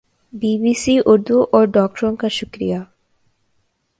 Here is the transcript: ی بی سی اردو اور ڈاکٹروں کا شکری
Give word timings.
ی 0.33 0.51
بی 0.61 0.73
سی 0.73 0.95
اردو 1.05 1.37
اور 1.53 1.65
ڈاکٹروں 1.67 2.15
کا 2.15 2.27
شکری 2.37 2.71